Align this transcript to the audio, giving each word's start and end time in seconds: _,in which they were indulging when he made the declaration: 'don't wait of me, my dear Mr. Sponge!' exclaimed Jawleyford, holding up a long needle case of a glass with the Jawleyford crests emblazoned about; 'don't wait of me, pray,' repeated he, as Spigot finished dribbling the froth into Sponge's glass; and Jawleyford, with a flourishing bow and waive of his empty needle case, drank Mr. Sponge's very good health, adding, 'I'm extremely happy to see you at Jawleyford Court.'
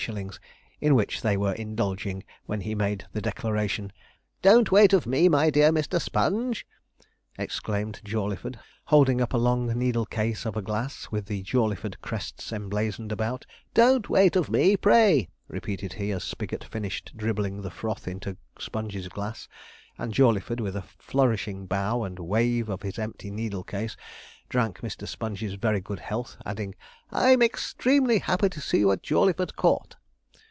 _,in 0.81 0.95
which 0.95 1.21
they 1.21 1.37
were 1.37 1.53
indulging 1.53 2.23
when 2.47 2.61
he 2.61 2.73
made 2.73 3.05
the 3.13 3.21
declaration: 3.21 3.93
'don't 4.41 4.71
wait 4.71 4.93
of 4.93 5.05
me, 5.05 5.29
my 5.29 5.51
dear 5.51 5.71
Mr. 5.71 6.01
Sponge!' 6.01 6.65
exclaimed 7.37 8.01
Jawleyford, 8.03 8.57
holding 8.85 9.21
up 9.21 9.31
a 9.31 9.37
long 9.37 9.67
needle 9.77 10.07
case 10.07 10.43
of 10.47 10.57
a 10.57 10.61
glass 10.63 11.09
with 11.11 11.27
the 11.27 11.43
Jawleyford 11.43 12.01
crests 12.01 12.51
emblazoned 12.51 13.11
about; 13.11 13.45
'don't 13.75 14.09
wait 14.09 14.35
of 14.35 14.49
me, 14.49 14.75
pray,' 14.75 15.29
repeated 15.47 15.93
he, 15.93 16.09
as 16.11 16.23
Spigot 16.23 16.63
finished 16.63 17.13
dribbling 17.15 17.61
the 17.61 17.69
froth 17.69 18.07
into 18.07 18.37
Sponge's 18.57 19.07
glass; 19.07 19.47
and 19.99 20.15
Jawleyford, 20.15 20.59
with 20.61 20.75
a 20.75 20.83
flourishing 20.97 21.67
bow 21.67 22.01
and 22.01 22.17
waive 22.17 22.69
of 22.69 22.81
his 22.81 22.97
empty 22.97 23.29
needle 23.29 23.63
case, 23.63 23.95
drank 24.49 24.79
Mr. 24.79 25.07
Sponge's 25.07 25.53
very 25.53 25.79
good 25.79 25.99
health, 25.99 26.35
adding, 26.45 26.75
'I'm 27.11 27.41
extremely 27.41 28.19
happy 28.19 28.49
to 28.49 28.59
see 28.59 28.79
you 28.79 28.91
at 28.91 29.01
Jawleyford 29.01 29.55
Court.' 29.55 29.95